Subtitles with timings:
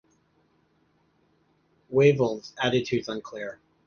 [1.93, 3.59] Wavell's attitude is unclear.